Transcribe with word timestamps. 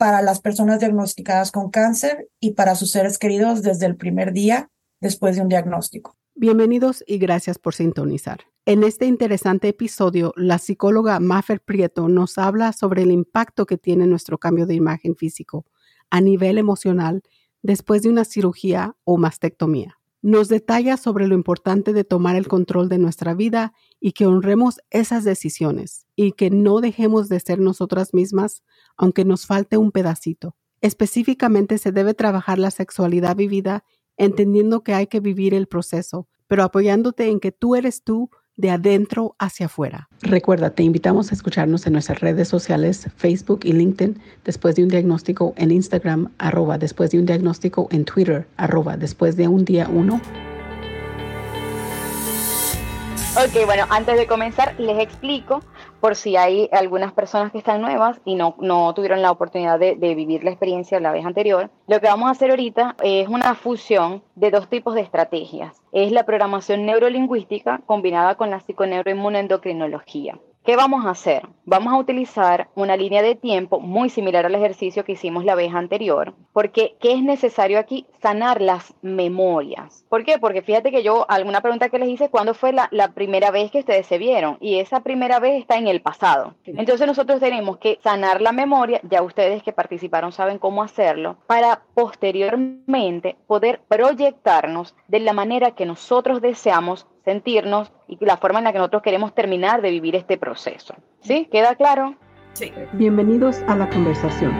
para 0.00 0.22
las 0.22 0.40
personas 0.40 0.80
diagnosticadas 0.80 1.52
con 1.52 1.68
cáncer 1.68 2.30
y 2.40 2.52
para 2.52 2.74
sus 2.74 2.90
seres 2.90 3.18
queridos 3.18 3.60
desde 3.60 3.84
el 3.84 3.96
primer 3.96 4.32
día 4.32 4.70
después 4.98 5.36
de 5.36 5.42
un 5.42 5.50
diagnóstico. 5.50 6.16
Bienvenidos 6.34 7.04
y 7.06 7.18
gracias 7.18 7.58
por 7.58 7.74
sintonizar. 7.74 8.46
En 8.64 8.82
este 8.82 9.04
interesante 9.04 9.68
episodio, 9.68 10.32
la 10.36 10.56
psicóloga 10.56 11.20
Maffer 11.20 11.60
Prieto 11.60 12.08
nos 12.08 12.38
habla 12.38 12.72
sobre 12.72 13.02
el 13.02 13.10
impacto 13.10 13.66
que 13.66 13.76
tiene 13.76 14.06
nuestro 14.06 14.38
cambio 14.38 14.64
de 14.64 14.74
imagen 14.74 15.16
físico 15.16 15.66
a 16.08 16.22
nivel 16.22 16.56
emocional 16.56 17.22
después 17.60 18.00
de 18.00 18.08
una 18.08 18.24
cirugía 18.24 18.96
o 19.04 19.18
mastectomía. 19.18 19.99
Nos 20.22 20.48
detalla 20.48 20.96
sobre 20.96 21.26
lo 21.26 21.34
importante 21.34 21.92
de 21.92 22.04
tomar 22.04 22.36
el 22.36 22.46
control 22.46 22.88
de 22.88 22.98
nuestra 22.98 23.34
vida 23.34 23.72
y 24.00 24.12
que 24.12 24.26
honremos 24.26 24.80
esas 24.90 25.24
decisiones 25.24 26.06
y 26.14 26.32
que 26.32 26.50
no 26.50 26.80
dejemos 26.80 27.28
de 27.28 27.40
ser 27.40 27.58
nosotras 27.58 28.12
mismas 28.12 28.62
aunque 28.96 29.24
nos 29.24 29.46
falte 29.46 29.78
un 29.78 29.92
pedacito. 29.92 30.56
Específicamente 30.82 31.78
se 31.78 31.92
debe 31.92 32.14
trabajar 32.14 32.58
la 32.58 32.70
sexualidad 32.70 33.36
vivida 33.36 33.84
entendiendo 34.16 34.82
que 34.82 34.92
hay 34.92 35.06
que 35.06 35.20
vivir 35.20 35.54
el 35.54 35.66
proceso, 35.66 36.28
pero 36.46 36.64
apoyándote 36.64 37.28
en 37.28 37.40
que 37.40 37.52
tú 37.52 37.74
eres 37.74 38.04
tú 38.04 38.30
de 38.60 38.70
adentro 38.70 39.34
hacia 39.38 39.66
afuera. 39.66 40.08
Recuerda, 40.22 40.70
te 40.70 40.82
invitamos 40.82 41.30
a 41.30 41.34
escucharnos 41.34 41.86
en 41.86 41.94
nuestras 41.94 42.20
redes 42.20 42.48
sociales, 42.48 43.08
Facebook 43.16 43.60
y 43.64 43.72
LinkedIn, 43.72 44.20
después 44.44 44.76
de 44.76 44.82
un 44.82 44.88
diagnóstico 44.88 45.54
en 45.56 45.70
Instagram, 45.70 46.30
arroba 46.38 46.78
después 46.78 47.10
de 47.10 47.18
un 47.18 47.26
diagnóstico 47.26 47.88
en 47.90 48.04
Twitter, 48.04 48.46
arroba 48.56 48.96
después 48.96 49.36
de 49.36 49.48
un 49.48 49.64
día 49.64 49.88
uno 49.88 50.20
Ok, 53.36 53.64
bueno, 53.64 53.86
antes 53.90 54.18
de 54.18 54.26
comenzar 54.26 54.74
les 54.78 54.98
explico 54.98 55.62
por 56.00 56.16
si 56.16 56.36
hay 56.36 56.68
algunas 56.72 57.12
personas 57.12 57.52
que 57.52 57.58
están 57.58 57.80
nuevas 57.80 58.20
y 58.24 58.34
no, 58.34 58.56
no 58.58 58.92
tuvieron 58.94 59.22
la 59.22 59.30
oportunidad 59.30 59.78
de, 59.78 59.94
vivir 59.94 60.42
la 60.44 60.50
experiencia 60.50 60.98
la 61.00 61.12
vez 61.12 61.24
anterior. 61.24 61.70
Lo 61.86 62.00
que 62.00 62.06
vamos 62.06 62.28
a 62.28 62.32
hacer 62.32 62.50
ahorita 62.50 62.96
es 63.02 63.28
una 63.28 63.54
fusión 63.54 64.22
de 64.34 64.50
dos 64.50 64.68
tipos 64.68 64.94
de 64.94 65.02
estrategias. 65.02 65.80
Es 65.92 66.12
la 66.12 66.24
programación 66.24 66.86
neurolingüística 66.86 67.80
combinada 67.86 68.34
con 68.34 68.50
la 68.50 68.60
psiconeuroinmunoendocrinología. 68.60 70.38
¿Qué 70.62 70.76
vamos 70.76 71.06
a 71.06 71.10
hacer? 71.10 71.48
Vamos 71.64 71.94
a 71.94 71.96
utilizar 71.96 72.68
una 72.74 72.94
línea 72.94 73.22
de 73.22 73.34
tiempo 73.34 73.80
muy 73.80 74.10
similar 74.10 74.44
al 74.44 74.54
ejercicio 74.54 75.06
que 75.06 75.12
hicimos 75.12 75.46
la 75.46 75.54
vez 75.54 75.72
anterior, 75.74 76.34
porque 76.52 76.96
¿qué 77.00 77.12
es 77.14 77.22
necesario 77.22 77.78
aquí? 77.78 78.06
Sanar 78.20 78.60
las 78.60 78.92
memorias. 79.00 80.04
¿Por 80.10 80.22
qué? 80.22 80.38
Porque 80.38 80.60
fíjate 80.60 80.90
que 80.90 81.02
yo, 81.02 81.24
alguna 81.30 81.62
pregunta 81.62 81.88
que 81.88 81.98
les 81.98 82.10
hice, 82.10 82.28
¿cuándo 82.28 82.52
fue 82.52 82.74
la, 82.74 82.88
la 82.90 83.12
primera 83.12 83.50
vez 83.50 83.70
que 83.70 83.78
ustedes 83.78 84.06
se 84.06 84.18
vieron? 84.18 84.58
Y 84.60 84.80
esa 84.80 85.00
primera 85.00 85.40
vez 85.40 85.58
está 85.58 85.78
en 85.78 85.88
el 85.88 86.02
pasado. 86.02 86.54
Entonces 86.66 87.06
nosotros 87.06 87.40
tenemos 87.40 87.78
que 87.78 87.98
sanar 88.02 88.42
la 88.42 88.52
memoria, 88.52 89.00
ya 89.08 89.22
ustedes 89.22 89.62
que 89.62 89.72
participaron 89.72 90.30
saben 90.30 90.58
cómo 90.58 90.82
hacerlo, 90.82 91.38
para 91.46 91.84
posteriormente 91.94 93.36
poder 93.46 93.80
proyectarnos 93.88 94.94
de 95.08 95.20
la 95.20 95.32
manera 95.32 95.70
que 95.70 95.86
nosotros 95.86 96.42
deseamos 96.42 97.06
sentirnos 97.24 97.92
y 98.08 98.24
la 98.24 98.36
forma 98.36 98.58
en 98.58 98.64
la 98.64 98.72
que 98.72 98.78
nosotros 98.78 99.02
queremos 99.02 99.34
terminar 99.34 99.82
de 99.82 99.90
vivir 99.90 100.16
este 100.16 100.38
proceso. 100.38 100.94
¿Sí? 101.20 101.48
¿Queda 101.50 101.74
claro? 101.74 102.16
Sí. 102.54 102.72
Bienvenidos 102.92 103.62
a 103.68 103.76
la 103.76 103.88
conversación. 103.88 104.52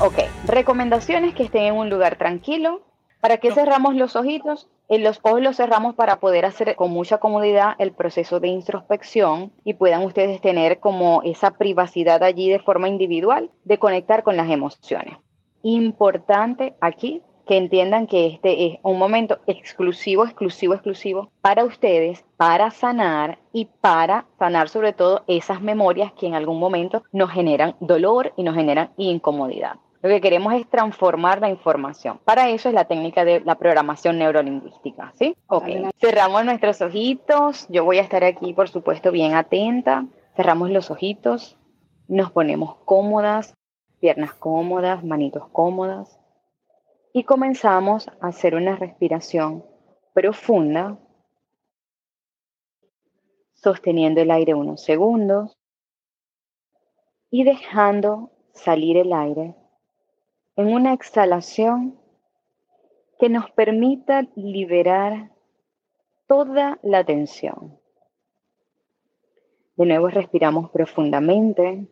Ok, 0.00 0.14
recomendaciones 0.46 1.34
que 1.34 1.42
estén 1.42 1.64
en 1.64 1.74
un 1.74 1.90
lugar 1.90 2.16
tranquilo. 2.16 2.82
¿Para 3.20 3.38
qué 3.38 3.50
cerramos 3.50 3.96
los 3.96 4.14
ojitos? 4.14 4.68
En 4.88 5.02
los 5.02 5.18
ojos 5.22 5.42
los 5.42 5.56
cerramos 5.56 5.96
para 5.96 6.20
poder 6.20 6.44
hacer 6.44 6.76
con 6.76 6.90
mucha 6.90 7.18
comodidad 7.18 7.74
el 7.78 7.92
proceso 7.92 8.38
de 8.38 8.46
introspección 8.48 9.52
y 9.64 9.74
puedan 9.74 10.04
ustedes 10.04 10.40
tener 10.40 10.78
como 10.78 11.22
esa 11.24 11.50
privacidad 11.50 12.22
allí 12.22 12.48
de 12.48 12.60
forma 12.60 12.88
individual 12.88 13.50
de 13.64 13.78
conectar 13.78 14.22
con 14.22 14.36
las 14.36 14.48
emociones. 14.48 15.18
Importante 15.62 16.76
aquí 16.80 17.22
que 17.48 17.56
entiendan 17.56 18.06
que 18.06 18.26
este 18.26 18.66
es 18.66 18.78
un 18.82 18.98
momento 18.98 19.38
exclusivo, 19.46 20.24
exclusivo, 20.24 20.74
exclusivo 20.74 21.30
para 21.40 21.64
ustedes, 21.64 22.22
para 22.36 22.70
sanar 22.70 23.38
y 23.54 23.64
para 23.80 24.26
sanar 24.38 24.68
sobre 24.68 24.92
todo 24.92 25.24
esas 25.26 25.62
memorias 25.62 26.12
que 26.12 26.26
en 26.26 26.34
algún 26.34 26.60
momento 26.60 27.02
nos 27.10 27.30
generan 27.30 27.74
dolor 27.80 28.34
y 28.36 28.42
nos 28.42 28.54
generan 28.54 28.90
incomodidad. 28.98 29.76
Lo 30.02 30.10
que 30.10 30.20
queremos 30.20 30.52
es 30.54 30.68
transformar 30.68 31.40
la 31.40 31.48
información. 31.48 32.20
Para 32.22 32.50
eso 32.50 32.68
es 32.68 32.74
la 32.74 32.84
técnica 32.84 33.24
de 33.24 33.40
la 33.40 33.54
programación 33.54 34.18
neurolingüística, 34.18 35.12
¿sí? 35.18 35.34
Ok. 35.46 35.64
Cerramos 35.98 36.44
nuestros 36.44 36.82
ojitos. 36.82 37.66
Yo 37.70 37.82
voy 37.84 37.98
a 37.98 38.02
estar 38.02 38.24
aquí, 38.24 38.52
por 38.52 38.68
supuesto, 38.68 39.10
bien 39.10 39.34
atenta. 39.34 40.04
Cerramos 40.36 40.70
los 40.70 40.90
ojitos. 40.90 41.56
Nos 42.08 42.30
ponemos 42.30 42.76
cómodas, 42.84 43.56
piernas 44.00 44.34
cómodas, 44.34 45.02
manitos 45.02 45.48
cómodas 45.50 46.17
y 47.18 47.24
comenzamos 47.24 48.06
a 48.20 48.28
hacer 48.28 48.54
una 48.54 48.76
respiración 48.76 49.64
profunda, 50.14 51.00
sosteniendo 53.54 54.20
el 54.20 54.30
aire 54.30 54.54
unos 54.54 54.84
segundos 54.84 55.58
y 57.28 57.42
dejando 57.42 58.30
salir 58.52 58.96
el 58.96 59.12
aire 59.12 59.56
en 60.54 60.72
una 60.72 60.92
exhalación 60.92 61.98
que 63.18 63.28
nos 63.28 63.50
permita 63.50 64.28
liberar 64.36 65.32
toda 66.28 66.78
la 66.84 67.02
tensión. 67.02 67.80
De 69.74 69.86
nuevo 69.86 70.06
respiramos 70.06 70.70
profundamente 70.70 71.88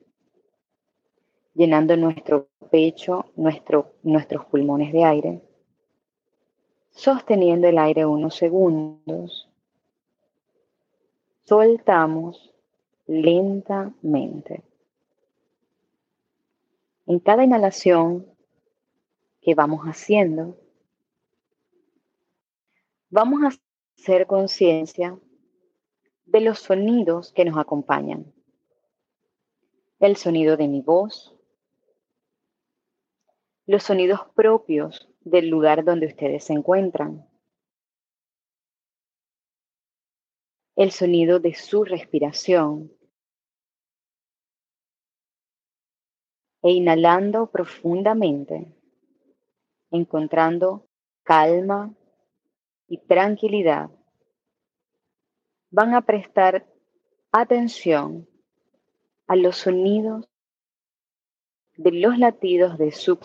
llenando 1.57 1.97
nuestro 1.97 2.49
pecho, 2.71 3.25
nuestro, 3.35 3.95
nuestros 4.03 4.45
pulmones 4.45 4.93
de 4.93 5.05
aire, 5.05 5.43
sosteniendo 6.91 7.67
el 7.67 7.79
aire 7.79 8.05
unos 8.05 8.37
segundos, 8.37 9.49
soltamos 11.45 12.53
lentamente. 13.07 14.63
En 17.07 17.21
cada 17.21 17.45
inhalación 17.45 18.27
que 19.41 19.55
vamos 19.55 19.83
haciendo, 19.85 20.59
vamos 23.09 23.43
a 23.45 23.59
hacer 23.99 24.27
conciencia 24.27 25.19
de 26.27 26.41
los 26.41 26.59
sonidos 26.59 27.33
que 27.33 27.45
nos 27.45 27.57
acompañan. 27.57 28.33
El 30.01 30.17
sonido 30.17 30.57
de 30.59 30.69
mi 30.69 30.83
voz, 30.83 31.36
los 33.67 33.83
sonidos 33.83 34.21
propios 34.35 35.09
del 35.21 35.49
lugar 35.49 35.85
donde 35.85 36.07
ustedes 36.07 36.45
se 36.45 36.53
encuentran. 36.53 37.29
El 40.77 40.93
sonido 40.93 41.41
de 41.41 41.55
su 41.55 41.85
respiración. 41.85 42.93
E 46.63 46.71
inhalando 46.71 47.51
profundamente, 47.51 48.73
encontrando 49.91 50.89
calma 51.23 51.95
y 52.89 52.99
tranquilidad, 52.99 53.91
van 55.71 55.95
a 55.95 56.03
prestar 56.03 56.67
atención 57.33 58.29
a 59.27 59.37
los 59.37 59.57
sonidos 59.57 60.29
de 61.77 61.93
los 61.93 62.19
latidos 62.19 62.79
de 62.79 62.91
su 62.93 63.17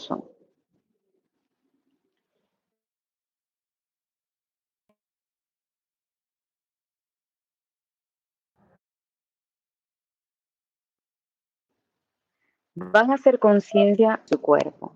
van 12.92 13.12
a 13.12 13.16
hacer 13.16 13.40
conciencia 13.40 14.22
de 14.24 14.36
su 14.36 14.42
cuerpo, 14.42 14.96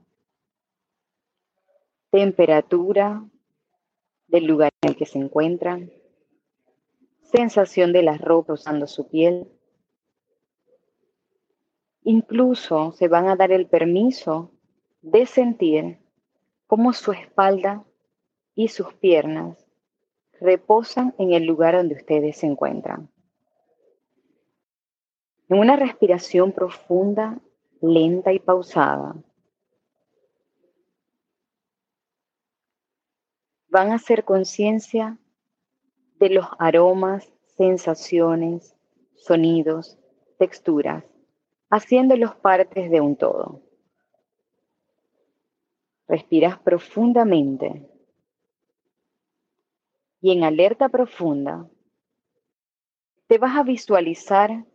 temperatura 2.10 3.24
del 4.28 4.46
lugar 4.46 4.72
en 4.82 4.92
el 4.92 4.96
que 4.96 5.06
se 5.06 5.20
encuentran, 5.20 5.92
sensación 7.22 7.94
de 7.94 8.04
la 8.04 8.18
ropa 8.18 8.54
usando 8.54 8.88
su 8.88 9.08
piel, 9.08 9.48
Incluso 12.08 12.92
se 12.92 13.08
van 13.08 13.28
a 13.30 13.36
dar 13.36 13.52
el 13.52 13.66
permiso 13.66 14.52
de 15.02 15.26
sentir 15.26 15.98
cómo 16.68 16.94
su 16.94 17.12
espalda 17.12 17.84
y 18.54 18.68
sus 18.68 18.94
piernas 18.94 19.66
reposan 20.40 21.16
en 21.18 21.34
el 21.34 21.46
lugar 21.46 21.76
donde 21.76 21.96
ustedes 21.96 22.38
se 22.38 22.46
encuentran. 22.46 23.10
En 25.50 25.58
una 25.58 25.78
respiración 25.78 26.52
profunda, 26.52 27.40
lenta 27.82 28.34
y 28.34 28.40
pausada, 28.40 29.16
van 33.70 33.92
a 33.92 33.96
hacer 33.96 34.24
conciencia 34.24 35.18
de 36.20 36.30
los 36.30 36.46
aromas, 36.60 37.32
sensaciones, 37.58 38.76
sonidos, 39.16 39.98
texturas 40.38 41.04
haciéndolos 41.70 42.36
partes 42.36 42.90
de 42.90 43.02
un 43.02 43.16
todo. 43.16 43.62
Respiras 46.08 46.60
profundamente 46.60 47.90
y 50.22 50.32
en 50.32 50.44
alerta 50.44 50.90
profunda 50.90 51.68
te 53.28 53.38
vas 53.38 53.58
a 53.58 53.64
visualizar 53.64 54.66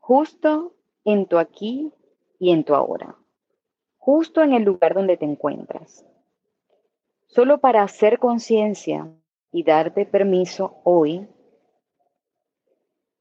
justo 0.00 0.74
en 1.04 1.26
tu 1.26 1.38
aquí 1.38 1.92
y 2.38 2.50
en 2.50 2.64
tu 2.64 2.74
ahora, 2.74 3.16
justo 3.98 4.42
en 4.42 4.52
el 4.52 4.62
lugar 4.62 4.94
donde 4.94 5.16
te 5.16 5.24
encuentras. 5.24 6.04
Solo 7.26 7.58
para 7.58 7.82
hacer 7.82 8.18
conciencia 8.18 9.10
y 9.50 9.62
darte 9.62 10.06
permiso 10.06 10.80
hoy 10.84 11.28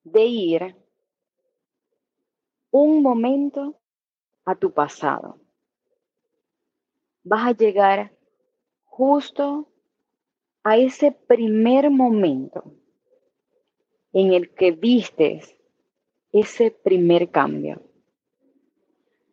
de 0.04 0.26
ir 0.26 0.76
un 2.72 3.02
momento 3.02 3.80
a 4.46 4.56
tu 4.56 4.72
pasado. 4.72 5.40
Vas 7.24 7.48
a 7.48 7.52
llegar 7.52 8.16
justo 8.84 9.68
a 10.64 10.78
ese 10.78 11.12
primer 11.12 11.90
momento 11.90 12.64
en 14.12 14.34
el 14.34 14.54
que 14.54 14.72
vistes 14.72 15.56
ese 16.34 16.72
primer 16.72 17.30
cambio. 17.30 17.82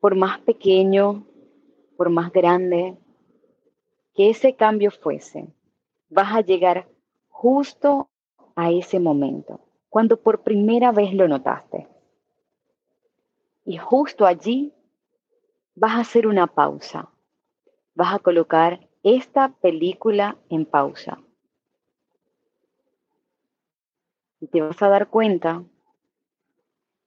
Por 0.01 0.15
más 0.15 0.39
pequeño, 0.41 1.27
por 1.97 2.11
más 2.11 2.31
grande 2.31 2.97
que 4.15 4.31
ese 4.31 4.55
cambio 4.55 4.91
fuese, 4.91 5.49
vas 6.11 6.35
a 6.35 6.43
llegar 6.43 6.87
justo 7.29 8.11
a 8.55 8.71
ese 8.71 9.01
momento, 9.01 9.61
cuando 9.89 10.21
por 10.21 10.43
primera 10.43 10.93
vez 10.93 11.15
lo 11.15 11.27
notaste. 11.27 11.89
Y 13.65 13.79
justo 13.79 14.27
allí 14.27 14.75
vas 15.75 15.93
a 15.93 16.01
hacer 16.01 16.27
una 16.27 16.47
pausa. 16.47 17.09
Vas 17.95 18.15
a 18.15 18.19
colocar 18.19 18.87
esta 19.03 19.49
película 19.49 20.37
en 20.51 20.67
pausa. 20.67 21.19
Y 24.41 24.49
te 24.49 24.61
vas 24.61 24.83
a 24.83 24.89
dar 24.89 25.09
cuenta 25.09 25.65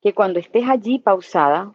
que 0.04 0.14
cuando 0.14 0.38
estés 0.38 0.68
allí 0.68 1.00
pausada, 1.00 1.74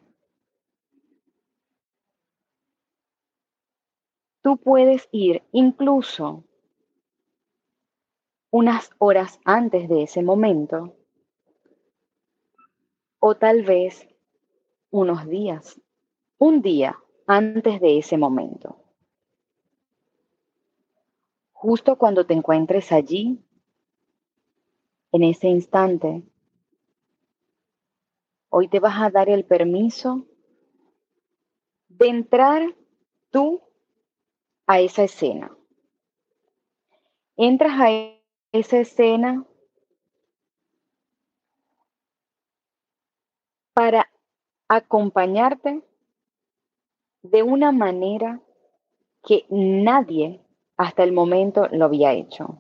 tú 4.43 4.59
puedes 4.59 5.09
ir 5.13 5.43
incluso 5.51 6.45
unas 8.51 8.91
horas 8.99 9.41
antes 9.45 9.89
de 9.89 10.03
ese 10.03 10.23
momento 10.23 10.95
o 13.19 13.35
tal 13.35 13.63
vez 13.63 14.07
unos 14.91 15.27
días, 15.27 15.81
un 16.37 16.61
día 16.61 16.99
antes 17.27 17.81
de 17.81 17.99
ese 17.99 18.19
momento. 18.19 18.77
Justo 21.53 21.97
cuando 21.97 22.27
te 22.27 22.35
encuentres 22.35 22.93
allí, 22.93 23.43
en 25.13 25.25
ese 25.25 25.49
instante, 25.49 26.23
hoy 28.59 28.67
te 28.67 28.81
vas 28.81 29.01
a 29.01 29.09
dar 29.09 29.29
el 29.29 29.45
permiso 29.45 30.27
de 31.87 32.09
entrar 32.09 32.75
tú 33.31 33.63
a 34.67 34.81
esa 34.81 35.05
escena. 35.05 35.57
Entras 37.37 37.81
a 37.81 37.89
esa 38.51 38.79
escena 38.79 39.47
para 43.75 44.11
acompañarte 44.67 45.85
de 47.23 47.45
una 47.45 47.71
manera 47.71 48.43
que 49.23 49.47
nadie 49.51 50.41
hasta 50.77 51.05
el 51.05 51.13
momento 51.13 51.69
lo 51.71 51.85
había 51.85 52.13
hecho. 52.13 52.59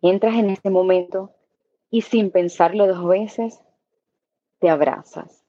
Entras 0.00 0.34
en 0.36 0.48
ese 0.48 0.70
momento 0.70 1.34
y 1.90 2.02
sin 2.02 2.30
pensarlo 2.30 2.86
dos 2.86 3.06
veces, 3.06 3.62
te 4.58 4.68
abrazas. 4.68 5.44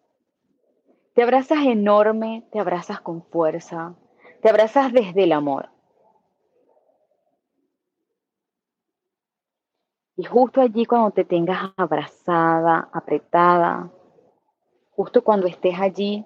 Te 1.13 1.23
abrazas 1.23 1.65
enorme, 1.65 2.47
te 2.51 2.59
abrazas 2.59 3.01
con 3.01 3.23
fuerza, 3.23 3.95
te 4.41 4.49
abrazas 4.49 4.93
desde 4.93 5.23
el 5.23 5.33
amor. 5.33 5.69
Y 10.15 10.23
justo 10.25 10.61
allí 10.61 10.85
cuando 10.85 11.11
te 11.11 11.23
tengas 11.23 11.71
abrazada, 11.77 12.89
apretada, 12.91 13.91
justo 14.91 15.23
cuando 15.23 15.47
estés 15.47 15.79
allí, 15.79 16.25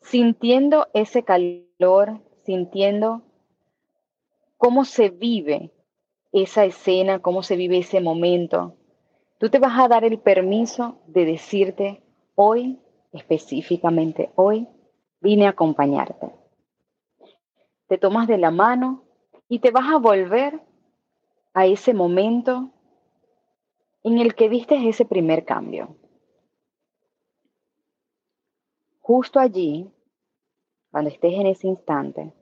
sintiendo 0.00 0.88
ese 0.94 1.22
calor, 1.22 2.20
sintiendo 2.44 3.22
cómo 4.56 4.84
se 4.84 5.10
vive 5.10 5.72
esa 6.32 6.64
escena, 6.64 7.18
cómo 7.18 7.42
se 7.42 7.56
vive 7.56 7.78
ese 7.78 8.00
momento, 8.00 8.76
tú 9.42 9.50
te 9.50 9.58
vas 9.58 9.76
a 9.76 9.88
dar 9.88 10.04
el 10.04 10.20
permiso 10.20 11.00
de 11.08 11.24
decirte, 11.24 12.00
hoy, 12.36 12.78
específicamente 13.10 14.30
hoy, 14.36 14.68
vine 15.20 15.48
a 15.48 15.50
acompañarte. 15.50 16.32
Te 17.88 17.98
tomas 17.98 18.28
de 18.28 18.38
la 18.38 18.52
mano 18.52 19.02
y 19.48 19.58
te 19.58 19.72
vas 19.72 19.92
a 19.92 19.98
volver 19.98 20.60
a 21.54 21.66
ese 21.66 21.92
momento 21.92 22.70
en 24.04 24.18
el 24.18 24.36
que 24.36 24.48
viste 24.48 24.88
ese 24.88 25.04
primer 25.04 25.44
cambio. 25.44 25.96
Justo 29.00 29.40
allí, 29.40 29.90
cuando 30.92 31.10
estés 31.10 31.32
en 31.32 31.48
ese 31.48 31.66
instante, 31.66 32.32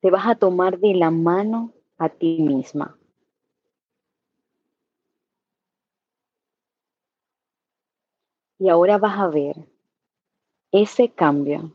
te 0.00 0.08
vas 0.08 0.28
a 0.28 0.36
tomar 0.36 0.78
de 0.78 0.94
la 0.94 1.10
mano 1.10 1.72
a 1.96 2.08
ti 2.08 2.40
misma. 2.42 2.97
Y 8.58 8.68
ahora 8.68 8.98
vas 8.98 9.18
a 9.18 9.28
ver 9.28 9.56
ese 10.72 11.10
cambio, 11.10 11.72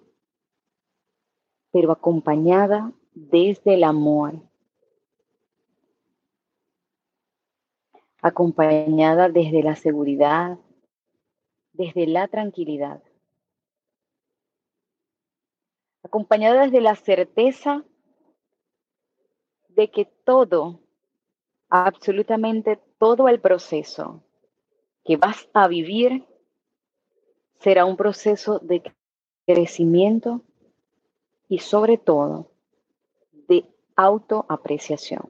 pero 1.71 1.91
acompañada 1.91 2.91
desde 3.13 3.75
el 3.75 3.83
amor. 3.83 4.33
Acompañada 8.21 9.29
desde 9.29 9.63
la 9.63 9.75
seguridad, 9.75 10.57
desde 11.73 12.07
la 12.07 12.27
tranquilidad, 12.27 13.01
acompañada 16.03 16.63
desde 16.63 16.79
la 16.79 16.95
certeza 16.95 17.83
de 19.69 19.89
que 19.89 20.05
todo, 20.05 20.79
absolutamente 21.69 22.79
todo 22.99 23.27
el 23.27 23.39
proceso 23.39 24.23
que 25.03 25.17
vas 25.17 25.49
a 25.53 25.67
vivir 25.67 26.23
será 27.60 27.86
un 27.86 27.98
proceso 27.98 28.60
de 28.60 28.83
crecimiento 29.45 30.41
y 31.48 31.60
sobre 31.60 31.98
todo 31.98 32.51
de 33.48 33.65
autoapreciación. 33.95 35.29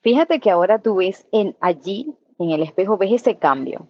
Fíjate 0.00 0.40
que 0.40 0.50
ahora 0.50 0.80
tú 0.80 0.96
ves 0.96 1.26
en 1.32 1.56
allí, 1.60 2.14
en 2.38 2.50
el 2.50 2.62
espejo, 2.62 2.96
ves 2.96 3.12
ese 3.12 3.38
cambio. 3.38 3.88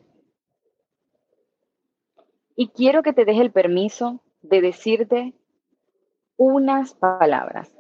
Y 2.57 2.69
quiero 2.69 3.03
que 3.03 3.13
te 3.13 3.25
des 3.25 3.39
el 3.39 3.53
permiso 3.53 4.21
de 4.43 4.61
decirte 4.61 5.35
unas 6.37 6.95
palabras. 6.95 7.73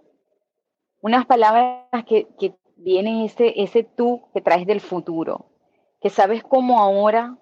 Unas 1.00 1.26
palabras 1.26 2.04
que, 2.06 2.28
que 2.38 2.54
vienen 2.76 3.23
ese, 3.23 3.62
ese 3.62 3.85
tú 3.85 4.23
que 4.32 4.40
traes 4.40 4.66
del 4.66 4.80
futuro. 4.80 5.47
Que 6.00 6.09
sabes 6.09 6.42
cómo 6.42 6.78
ahora 6.78 7.38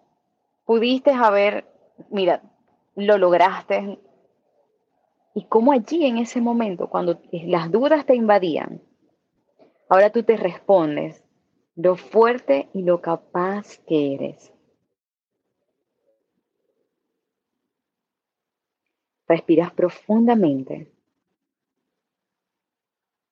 pudiste 0.68 1.12
haber, 1.12 1.64
mira, 2.10 2.42
lo 2.94 3.16
lograste. 3.16 3.98
Y 5.34 5.46
cómo 5.46 5.72
allí 5.72 6.04
en 6.04 6.18
ese 6.18 6.42
momento, 6.42 6.90
cuando 6.90 7.18
las 7.32 7.70
dudas 7.72 8.04
te 8.04 8.14
invadían, 8.14 8.82
Ahora 9.88 10.10
tú 10.10 10.22
te 10.22 10.36
respondes 10.36 11.24
lo 11.74 11.96
fuerte 11.96 12.68
y 12.74 12.82
lo 12.82 13.00
capaz 13.00 13.78
que 13.86 14.14
eres. 14.14 14.52
Respiras 19.26 19.72
profundamente 19.72 20.92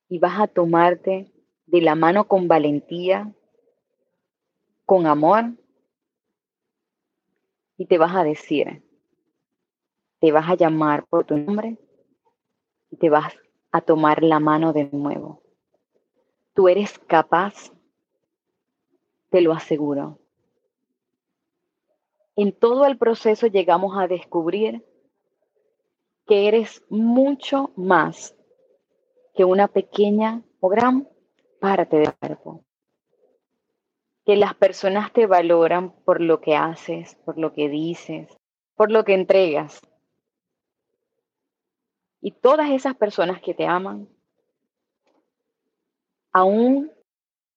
y 0.08 0.18
vas 0.18 0.40
a 0.40 0.46
tomarte 0.46 1.30
de 1.66 1.80
la 1.82 1.94
mano 1.94 2.28
con 2.28 2.48
valentía, 2.48 3.34
con 4.84 5.06
amor, 5.06 5.52
y 7.76 7.86
te 7.86 7.98
vas 7.98 8.14
a 8.14 8.24
decir, 8.24 8.82
te 10.20 10.32
vas 10.32 10.48
a 10.48 10.54
llamar 10.54 11.06
por 11.06 11.24
tu 11.24 11.36
nombre 11.36 11.78
y 12.90 12.96
te 12.96 13.10
vas 13.10 13.34
a 13.70 13.80
tomar 13.80 14.22
la 14.22 14.40
mano 14.40 14.72
de 14.72 14.84
nuevo. 14.84 15.42
Tú 16.54 16.68
eres 16.68 16.98
capaz, 17.00 17.72
te 19.30 19.40
lo 19.40 19.52
aseguro. 19.52 20.18
En 22.34 22.52
todo 22.52 22.86
el 22.86 22.98
proceso 22.98 23.46
llegamos 23.46 23.98
a 23.98 24.06
descubrir 24.06 24.84
que 26.26 26.48
eres 26.48 26.82
mucho 26.88 27.70
más 27.76 28.34
que 29.34 29.44
una 29.44 29.68
pequeña 29.68 30.42
o 30.60 30.68
gran 30.68 31.08
parte 31.60 31.98
del 31.98 32.14
cuerpo. 32.14 32.64
Que 34.26 34.36
las 34.36 34.54
personas 34.54 35.12
te 35.12 35.26
valoran 35.26 35.92
por 36.04 36.20
lo 36.20 36.42
que 36.42 36.54
haces, 36.54 37.14
por 37.24 37.38
lo 37.38 37.54
que 37.54 37.70
dices, 37.70 38.36
por 38.74 38.92
lo 38.92 39.04
que 39.04 39.14
entregas. 39.14 39.80
Y 42.20 42.32
todas 42.32 42.70
esas 42.70 42.96
personas 42.96 43.40
que 43.40 43.54
te 43.54 43.66
aman, 43.66 44.08
aún 46.32 46.92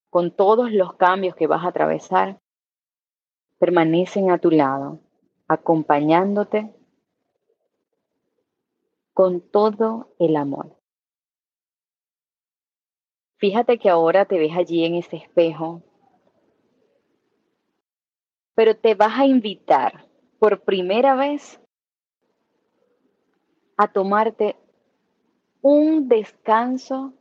con 0.09 0.31
todos 0.31 0.71
los 0.71 0.93
cambios 0.93 1.35
que 1.35 1.47
vas 1.47 1.65
a 1.65 1.69
atravesar, 1.69 2.39
permanecen 3.57 4.31
a 4.31 4.37
tu 4.37 4.51
lado, 4.51 4.99
acompañándote 5.47 6.73
con 9.13 9.41
todo 9.41 10.13
el 10.17 10.37
amor. 10.37 10.77
Fíjate 13.35 13.77
que 13.77 13.89
ahora 13.89 14.25
te 14.25 14.37
ves 14.37 14.55
allí 14.55 14.85
en 14.85 14.95
ese 14.95 15.17
espejo, 15.17 15.81
pero 18.59 18.75
te 18.75 18.93
vas 18.93 19.17
a 19.17 19.25
invitar 19.25 20.05
por 20.37 20.65
primera 20.65 21.15
vez 21.15 21.61
a 23.77 23.87
tomarte 23.87 24.57
un 25.61 26.09
descanso 26.09 27.13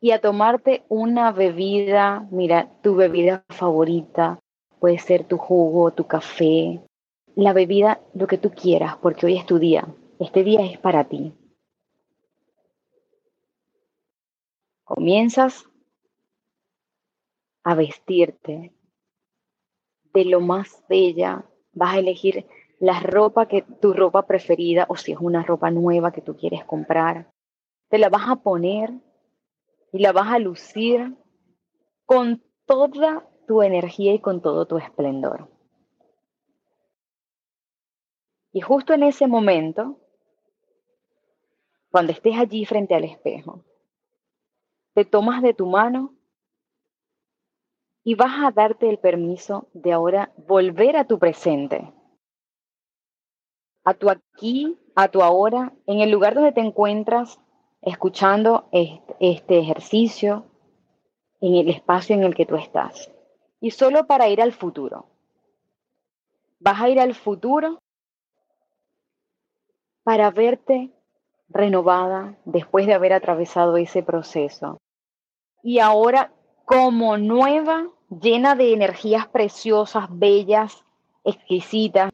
y 0.00 0.12
a 0.12 0.20
tomarte 0.20 0.84
una 0.88 1.32
bebida, 1.32 2.28
mira, 2.30 2.70
tu 2.82 2.94
bebida 2.94 3.44
favorita, 3.48 4.38
puede 4.78 5.00
ser 5.00 5.24
tu 5.24 5.38
jugo, 5.38 5.90
tu 5.90 6.06
café, 6.06 6.80
la 7.34 7.52
bebida, 7.52 8.00
lo 8.14 8.28
que 8.28 8.38
tú 8.38 8.52
quieras, 8.52 8.96
porque 8.98 9.26
hoy 9.26 9.38
es 9.38 9.46
tu 9.46 9.58
día. 9.58 9.92
Este 10.20 10.44
día 10.44 10.64
es 10.64 10.78
para 10.78 11.02
ti. 11.08 11.32
Comienzas 14.84 15.64
a 17.64 17.74
vestirte 17.74 18.72
de 20.14 20.24
lo 20.24 20.40
más 20.40 20.84
bella. 20.88 21.44
Vas 21.72 21.94
a 21.94 21.98
elegir 21.98 22.46
la 22.78 23.00
ropa 23.00 23.46
que 23.46 23.62
tu 23.62 23.92
ropa 23.92 24.26
preferida 24.26 24.86
o 24.88 24.96
si 24.96 25.12
es 25.12 25.18
una 25.20 25.42
ropa 25.42 25.70
nueva 25.70 26.12
que 26.12 26.22
tú 26.22 26.36
quieres 26.36 26.64
comprar. 26.64 27.30
Te 27.88 27.98
la 27.98 28.08
vas 28.08 28.28
a 28.28 28.36
poner 28.36 28.92
y 29.92 29.98
la 29.98 30.12
vas 30.12 30.32
a 30.32 30.38
lucir 30.38 31.14
con 32.06 32.42
toda 32.66 33.28
tu 33.46 33.62
energía 33.62 34.14
y 34.14 34.20
con 34.20 34.40
todo 34.40 34.66
tu 34.66 34.78
esplendor. 34.78 35.48
Y 38.52 38.60
justo 38.60 38.94
en 38.94 39.02
ese 39.02 39.26
momento 39.26 39.98
cuando 41.90 42.12
estés 42.12 42.36
allí 42.38 42.64
frente 42.64 42.94
al 42.94 43.04
espejo, 43.04 43.64
te 44.94 45.04
tomas 45.04 45.42
de 45.42 45.54
tu 45.54 45.66
mano 45.66 46.14
y 48.02 48.14
vas 48.14 48.32
a 48.44 48.50
darte 48.50 48.88
el 48.88 48.98
permiso 48.98 49.68
de 49.72 49.92
ahora 49.92 50.32
volver 50.36 50.96
a 50.96 51.04
tu 51.04 51.18
presente, 51.18 51.92
a 53.84 53.94
tu 53.94 54.10
aquí, 54.10 54.78
a 54.94 55.08
tu 55.08 55.22
ahora, 55.22 55.72
en 55.86 56.00
el 56.00 56.10
lugar 56.10 56.34
donde 56.34 56.52
te 56.52 56.60
encuentras 56.60 57.38
escuchando 57.82 58.68
este, 58.72 59.58
ejercicio, 59.58 60.44
en 61.40 61.54
el 61.56 61.70
espacio 61.70 62.14
en 62.14 62.24
el 62.24 62.34
que 62.34 62.46
tú 62.46 62.56
estás. 62.56 63.10
Y 63.60 63.70
solo 63.70 64.06
para 64.06 64.28
ir 64.28 64.42
al 64.42 64.52
futuro. 64.52 65.06
Vas 66.58 66.80
a 66.80 66.88
ir 66.90 67.00
al 67.00 67.14
futuro 67.14 67.78
para 70.02 70.30
verte 70.30 70.90
renovada 71.48 72.38
después 72.44 72.86
de 72.86 72.94
haber 72.94 73.12
atravesado 73.12 73.76
ese 73.76 74.02
proceso. 74.02 74.78
Y 75.62 75.78
ahora 75.78 76.32
como 76.70 77.18
nueva, 77.18 77.88
llena 78.10 78.54
de 78.54 78.72
energías 78.72 79.26
preciosas, 79.26 80.06
bellas, 80.08 80.84
exquisitas, 81.24 82.12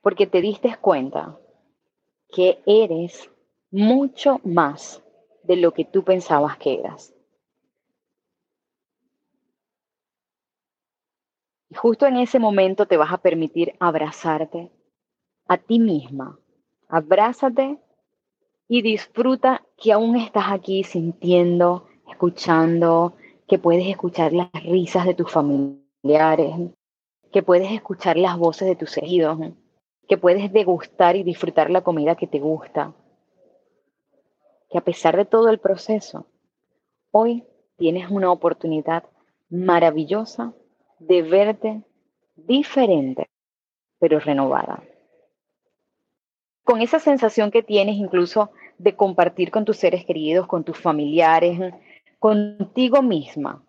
porque 0.00 0.28
te 0.28 0.40
diste 0.40 0.76
cuenta 0.76 1.36
que 2.30 2.62
eres 2.66 3.28
mucho 3.72 4.40
más 4.44 5.02
de 5.42 5.56
lo 5.56 5.74
que 5.74 5.84
tú 5.84 6.04
pensabas 6.04 6.56
que 6.56 6.78
eras. 6.78 7.12
Y 11.70 11.74
justo 11.74 12.06
en 12.06 12.18
ese 12.18 12.38
momento 12.38 12.86
te 12.86 12.96
vas 12.96 13.12
a 13.12 13.18
permitir 13.18 13.74
abrazarte 13.80 14.70
a 15.48 15.58
ti 15.58 15.80
misma, 15.80 16.38
abrázate 16.88 17.80
y 18.68 18.82
disfruta 18.82 19.66
que 19.76 19.92
aún 19.92 20.14
estás 20.14 20.44
aquí 20.52 20.84
sintiendo, 20.84 21.87
escuchando, 22.18 23.14
que 23.46 23.60
puedes 23.60 23.86
escuchar 23.86 24.32
las 24.32 24.50
risas 24.64 25.06
de 25.06 25.14
tus 25.14 25.30
familiares, 25.30 26.52
que 27.32 27.44
puedes 27.44 27.70
escuchar 27.70 28.16
las 28.16 28.36
voces 28.36 28.66
de 28.66 28.74
tus 28.74 28.98
hijos, 29.00 29.38
que 30.08 30.18
puedes 30.18 30.52
degustar 30.52 31.14
y 31.14 31.22
disfrutar 31.22 31.70
la 31.70 31.82
comida 31.82 32.16
que 32.16 32.26
te 32.26 32.40
gusta. 32.40 32.92
Que 34.68 34.78
a 34.78 34.80
pesar 34.80 35.16
de 35.16 35.26
todo 35.26 35.48
el 35.48 35.58
proceso, 35.58 36.26
hoy 37.12 37.44
tienes 37.76 38.10
una 38.10 38.32
oportunidad 38.32 39.04
maravillosa 39.48 40.52
de 40.98 41.22
verte 41.22 41.84
diferente, 42.34 43.30
pero 44.00 44.18
renovada 44.18 44.82
con 46.68 46.82
esa 46.82 46.98
sensación 46.98 47.50
que 47.50 47.62
tienes 47.62 47.96
incluso 47.96 48.50
de 48.76 48.94
compartir 48.94 49.50
con 49.50 49.64
tus 49.64 49.78
seres 49.78 50.04
queridos, 50.04 50.46
con 50.46 50.64
tus 50.64 50.76
familiares, 50.76 51.58
contigo 52.18 53.02
misma, 53.02 53.62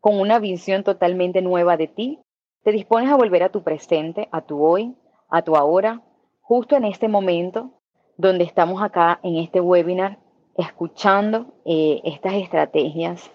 con 0.00 0.20
una 0.20 0.38
visión 0.38 0.84
totalmente 0.84 1.42
nueva 1.42 1.76
de 1.76 1.88
ti, 1.88 2.20
te 2.62 2.72
dispones 2.72 3.10
a 3.10 3.16
volver 3.16 3.42
a 3.42 3.50
tu 3.50 3.62
presente, 3.62 4.28
a 4.32 4.42
tu 4.42 4.64
hoy, 4.64 4.96
a 5.28 5.42
tu 5.42 5.56
ahora, 5.56 6.02
justo 6.40 6.76
en 6.76 6.84
este 6.84 7.08
momento 7.08 7.80
donde 8.16 8.44
estamos 8.44 8.82
acá 8.82 9.20
en 9.22 9.36
este 9.36 9.60
webinar 9.60 10.18
escuchando 10.56 11.54
eh, 11.64 12.00
estas 12.04 12.34
estrategias 12.34 13.30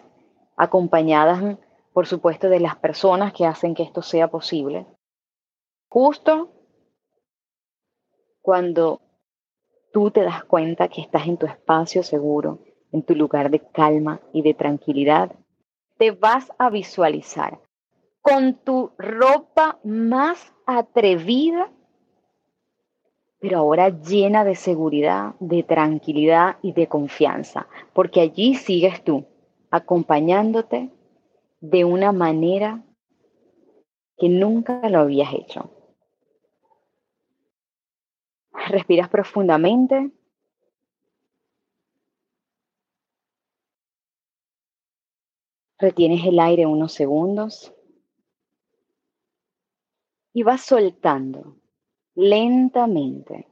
acompañadas, 0.56 1.58
por 1.94 2.08
supuesto, 2.08 2.50
de 2.50 2.60
las 2.60 2.76
personas 2.78 3.34
que 3.34 3.46
hacen 3.46 3.76
que 3.76 3.84
esto 3.84 4.02
sea 4.02 4.30
posible. 4.30 4.86
Justo 5.90 6.52
cuando 8.42 9.02
tú 9.92 10.12
te 10.12 10.24
das 10.24 10.44
cuenta 10.44 10.88
que 10.88 11.02
estás 11.02 11.28
en 11.28 11.38
tu 11.38 11.46
espacio 11.46 12.04
seguro, 12.04 12.60
en 12.92 13.04
tu 13.04 13.16
lugar 13.16 13.50
de 13.52 13.60
calma 13.60 14.20
y 14.34 14.42
de 14.42 14.54
tranquilidad, 14.54 15.32
te 15.98 16.12
vas 16.12 16.52
a 16.58 16.70
visualizar 16.70 17.60
con 18.22 18.56
tu 18.56 18.92
ropa 18.98 19.80
más 19.84 20.54
atrevida, 20.66 21.72
pero 23.40 23.60
ahora 23.60 23.90
llena 23.90 24.44
de 24.44 24.56
seguridad, 24.56 25.36
de 25.40 25.64
tranquilidad 25.64 26.58
y 26.62 26.74
de 26.74 26.88
confianza, 26.88 27.68
porque 27.94 28.22
allí 28.22 28.56
sigues 28.56 29.04
tú, 29.04 29.26
acompañándote 29.72 30.90
de 31.62 31.86
una 31.86 32.12
manera 32.12 32.84
que 34.18 34.30
nunca 34.30 34.88
lo 34.90 35.00
habías 35.00 35.34
hecho. 35.34 35.72
Respiras 38.68 39.10
profundamente. 39.10 40.12
Retienes 45.80 46.24
el 46.28 46.40
aire 46.40 46.68
unos 46.68 46.94
segundos 46.94 47.74
y 50.34 50.44
vas 50.44 50.62
soltando 50.62 51.58
lentamente. 52.16 53.48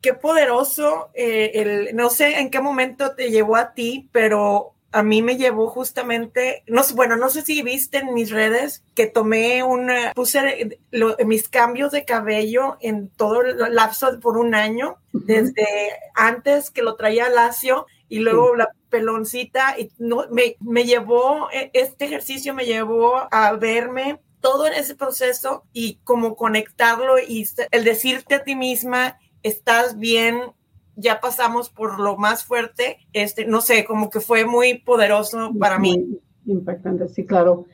Qué 0.00 0.12
poderoso, 0.12 1.10
eh, 1.14 1.50
el, 1.54 1.96
no 1.96 2.10
sé 2.10 2.38
en 2.38 2.50
qué 2.50 2.60
momento 2.60 3.14
te 3.14 3.30
llevó 3.30 3.56
a 3.56 3.72
ti, 3.72 4.08
pero 4.12 4.73
a 4.94 5.02
mí 5.02 5.22
me 5.22 5.36
llevó 5.36 5.66
justamente, 5.66 6.62
no 6.68 6.82
bueno, 6.94 7.16
no 7.16 7.28
sé 7.28 7.42
si 7.42 7.62
viste 7.62 7.98
en 7.98 8.14
mis 8.14 8.30
redes 8.30 8.84
que 8.94 9.06
tomé 9.06 9.64
un, 9.64 9.90
puse 10.14 10.78
mis 11.26 11.48
cambios 11.48 11.90
de 11.90 12.04
cabello 12.04 12.76
en 12.80 13.08
todo 13.08 13.42
el 13.42 13.74
lapso 13.74 14.20
por 14.20 14.36
un 14.36 14.54
año, 14.54 14.98
desde 15.12 15.66
antes 16.14 16.70
que 16.70 16.82
lo 16.82 16.94
traía 16.94 17.28
lacio 17.28 17.86
y 18.08 18.20
luego 18.20 18.54
la 18.54 18.68
peloncita, 18.88 19.74
y 19.76 19.90
no, 19.98 20.26
me, 20.30 20.54
me 20.60 20.84
llevó, 20.84 21.48
e, 21.52 21.70
este 21.72 22.04
ejercicio 22.04 22.54
me 22.54 22.64
llevó 22.64 23.26
a 23.32 23.52
verme 23.56 24.20
todo 24.40 24.68
en 24.68 24.74
ese 24.74 24.94
proceso 24.94 25.64
y 25.72 25.98
como 26.04 26.36
conectarlo 26.36 27.18
y 27.18 27.48
el 27.72 27.82
decirte 27.82 28.36
a 28.36 28.44
ti 28.44 28.54
misma, 28.54 29.18
estás 29.42 29.98
bien, 29.98 30.52
ya 30.96 31.20
pasamos 31.20 31.70
por 31.70 32.00
lo 32.00 32.16
más 32.16 32.44
fuerte, 32.44 32.98
este, 33.12 33.46
no 33.46 33.60
sé, 33.60 33.84
como 33.84 34.10
que 34.10 34.20
fue 34.20 34.44
muy 34.46 34.78
poderoso 34.78 35.52
para 35.58 35.78
mí. 35.78 36.20
Impactante, 36.46 37.08
sí, 37.08 37.24
claro. 37.24 37.66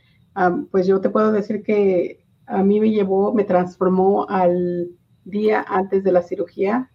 pues 0.70 0.86
yo 0.86 1.00
te 1.00 1.10
puedo 1.10 1.32
decir 1.32 1.62
que 1.62 2.24
a 2.46 2.62
mí 2.62 2.80
me 2.80 2.90
llevó, 2.90 3.32
me 3.32 3.44
transformó 3.44 4.28
al 4.28 4.90
día 5.24 5.64
antes 5.68 6.02
de 6.02 6.12
la 6.12 6.22
cirugía, 6.22 6.90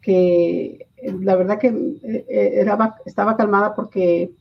que 0.00 0.88
la 1.02 1.36
verdad 1.36 1.58
que 1.58 1.68
eh, 1.68 2.26
eh, 2.28 2.66
estaba 3.04 3.36
calmada 3.36 3.74
porque 3.74 4.32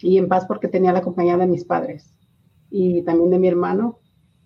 y 0.00 0.18
en 0.18 0.28
paz 0.28 0.46
porque 0.46 0.68
tenía 0.68 0.92
la 0.92 1.02
compañía 1.02 1.36
de 1.36 1.46
mis 1.46 1.64
padres 1.64 2.14
y 2.70 3.02
también 3.02 3.30
de 3.30 3.38
mi 3.38 3.48
hermano 3.48 3.98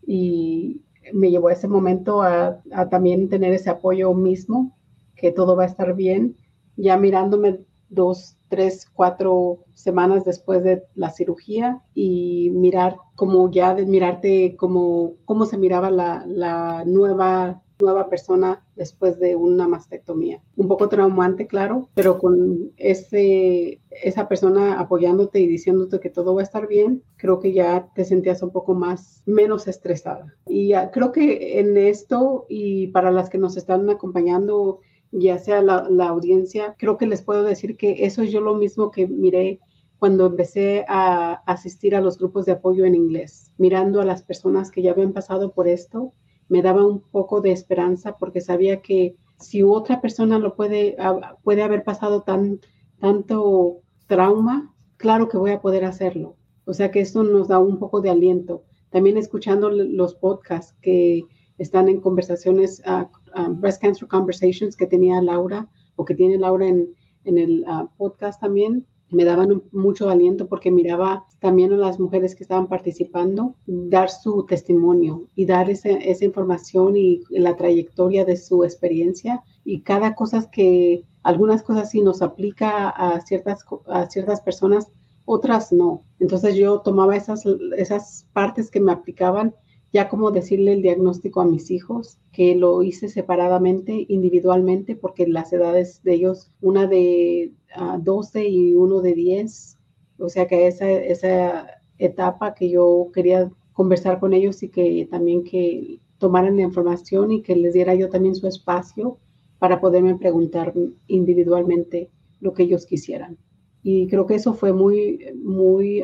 y 0.06 0.82
me 1.12 1.30
llevó 1.30 1.48
a 1.48 1.52
ese 1.52 1.68
momento 1.68 2.22
a, 2.22 2.60
a 2.72 2.88
también 2.88 3.28
tener 3.28 3.52
ese 3.52 3.70
apoyo 3.70 4.14
mismo 4.14 4.76
que 5.22 5.32
todo 5.32 5.56
va 5.56 5.62
a 5.62 5.66
estar 5.66 5.94
bien. 5.94 6.36
Ya 6.76 6.98
mirándome 6.98 7.60
dos, 7.88 8.36
tres, 8.48 8.86
cuatro 8.92 9.64
semanas 9.72 10.24
después 10.24 10.64
de 10.64 10.82
la 10.94 11.10
cirugía 11.10 11.80
y 11.94 12.50
mirar 12.50 12.96
como 13.14 13.50
ya 13.50 13.74
de 13.74 13.86
mirarte 13.86 14.56
como 14.56 15.14
cómo 15.24 15.46
se 15.46 15.58
miraba 15.58 15.90
la, 15.90 16.24
la 16.26 16.84
nueva 16.84 17.62
nueva 17.82 18.08
persona 18.08 18.64
después 18.76 19.18
de 19.18 19.36
una 19.36 19.68
mastectomía. 19.68 20.40
Un 20.56 20.68
poco 20.68 20.88
traumante, 20.88 21.46
claro, 21.46 21.88
pero 21.94 22.18
con 22.18 22.70
ese, 22.76 23.80
esa 23.90 24.28
persona 24.28 24.78
apoyándote 24.78 25.40
y 25.40 25.46
diciéndote 25.46 26.00
que 26.00 26.08
todo 26.08 26.34
va 26.34 26.40
a 26.40 26.44
estar 26.44 26.68
bien, 26.68 27.02
creo 27.16 27.40
que 27.40 27.52
ya 27.52 27.88
te 27.94 28.04
sentías 28.04 28.42
un 28.42 28.50
poco 28.50 28.74
más, 28.74 29.22
menos 29.26 29.68
estresada. 29.68 30.32
Y 30.46 30.72
creo 30.92 31.12
que 31.12 31.58
en 31.58 31.76
esto 31.76 32.46
y 32.48 32.86
para 32.88 33.10
las 33.10 33.28
que 33.28 33.38
nos 33.38 33.56
están 33.56 33.90
acompañando 33.90 34.78
ya 35.12 35.38
sea 35.38 35.62
la, 35.62 36.08
audiencia, 36.08 36.74
creo 36.78 36.96
que 36.96 37.06
les 37.06 37.22
puedo 37.22 37.44
decir 37.44 37.76
que 37.76 38.04
eso 38.04 38.22
es 38.22 38.32
yo 38.32 38.40
lo 38.40 38.54
mismo 38.54 38.90
que 38.90 39.06
miré 39.06 39.60
cuando 39.98 40.26
empecé 40.26 40.84
a 40.88 41.34
asistir 41.46 41.94
a 41.94 42.00
los 42.00 42.18
grupos 42.18 42.46
de 42.46 42.52
apoyo 42.52 42.84
en 42.84 42.94
inglés, 42.94 43.52
mirando 43.58 44.00
a 44.00 44.04
las 44.04 44.22
personas 44.22 44.70
que 44.70 44.82
ya 44.82 44.90
habían 44.90 45.12
pasado 45.12 45.52
por 45.52 45.68
esto, 45.68 46.12
me 46.48 46.62
daba 46.62 46.84
un 46.84 47.00
poco 47.00 47.40
de 47.40 47.52
esperanza 47.52 48.16
porque 48.16 48.40
sabía 48.40 48.82
que 48.82 49.14
si 49.38 49.62
otra 49.62 50.00
persona 50.00 50.38
lo 50.38 50.56
puede, 50.56 50.96
puede 51.42 51.62
haber 51.62 51.84
pasado 51.84 52.22
tan, 52.22 52.60
tanto 52.98 53.80
trauma, 54.06 54.74
claro 54.96 55.28
que 55.28 55.36
voy 55.36 55.52
a 55.52 55.60
poder 55.60 55.84
hacerlo. 55.84 56.36
O 56.64 56.74
sea 56.74 56.90
que 56.90 57.00
esto 57.00 57.22
nos 57.22 57.48
da 57.48 57.58
un 57.58 57.78
poco 57.78 58.00
de 58.00 58.10
aliento. 58.10 58.64
También 58.90 59.16
escuchando 59.16 59.70
los 59.70 60.14
podcasts 60.14 60.74
que 60.80 61.24
están 61.58 61.88
en 61.88 62.00
conversaciones 62.00 62.82
uh, 62.86 63.06
Um, 63.34 63.60
breast 63.60 63.80
Cancer 63.80 64.08
Conversations 64.08 64.76
que 64.76 64.86
tenía 64.86 65.20
Laura 65.22 65.68
o 65.96 66.04
que 66.04 66.14
tiene 66.14 66.38
Laura 66.38 66.66
en, 66.66 66.94
en 67.24 67.38
el 67.38 67.64
uh, 67.68 67.88
podcast 67.96 68.40
también, 68.40 68.86
me 69.12 69.24
daban 69.24 69.62
mucho 69.72 70.08
aliento 70.08 70.48
porque 70.48 70.70
miraba 70.70 71.26
también 71.38 71.72
a 71.72 71.76
las 71.76 72.00
mujeres 72.00 72.34
que 72.34 72.44
estaban 72.44 72.66
participando 72.66 73.54
dar 73.66 74.08
su 74.08 74.46
testimonio 74.46 75.28
y 75.34 75.44
dar 75.44 75.68
esa 75.68 76.24
información 76.24 76.96
y 76.96 77.20
la 77.28 77.54
trayectoria 77.54 78.24
de 78.24 78.38
su 78.38 78.64
experiencia 78.64 79.42
y 79.64 79.82
cada 79.82 80.14
cosa 80.14 80.50
que 80.50 81.04
algunas 81.22 81.62
cosas 81.62 81.90
sí 81.90 82.00
nos 82.00 82.22
aplica 82.22 82.88
a 82.88 83.20
ciertas, 83.20 83.64
a 83.86 84.08
ciertas 84.08 84.40
personas, 84.40 84.88
otras 85.24 85.72
no. 85.72 86.02
Entonces 86.18 86.56
yo 86.56 86.80
tomaba 86.80 87.14
esas, 87.14 87.44
esas 87.76 88.26
partes 88.32 88.70
que 88.70 88.80
me 88.80 88.92
aplicaban 88.92 89.54
ya 89.92 90.08
como 90.08 90.30
decirle 90.30 90.72
el 90.72 90.82
diagnóstico 90.82 91.40
a 91.40 91.44
mis 91.44 91.70
hijos, 91.70 92.18
que 92.32 92.54
lo 92.54 92.82
hice 92.82 93.08
separadamente, 93.08 94.06
individualmente, 94.08 94.96
porque 94.96 95.26
las 95.26 95.52
edades 95.52 96.02
de 96.02 96.14
ellos, 96.14 96.50
una 96.60 96.86
de 96.86 97.52
12 98.00 98.38
ah, 98.38 98.42
y 98.42 98.74
uno 98.74 99.02
de 99.02 99.14
10, 99.14 99.78
o 100.18 100.28
sea 100.28 100.46
que 100.46 100.66
esa, 100.66 100.90
esa 100.90 101.66
etapa 101.98 102.54
que 102.54 102.70
yo 102.70 103.08
quería 103.12 103.50
conversar 103.74 104.18
con 104.18 104.32
ellos 104.32 104.62
y 104.62 104.68
que 104.68 105.06
también 105.10 105.44
que 105.44 106.00
tomaran 106.18 106.56
la 106.56 106.62
información 106.62 107.32
y 107.32 107.42
que 107.42 107.56
les 107.56 107.74
diera 107.74 107.94
yo 107.94 108.08
también 108.08 108.34
su 108.34 108.46
espacio 108.46 109.18
para 109.58 109.80
poderme 109.80 110.16
preguntar 110.16 110.72
individualmente 111.06 112.10
lo 112.40 112.52
que 112.52 112.64
ellos 112.64 112.86
quisieran. 112.86 113.36
Y 113.82 114.06
creo 114.08 114.26
que 114.26 114.36
eso 114.36 114.54
fue 114.54 114.72
muy, 114.72 115.18
muy 115.42 116.02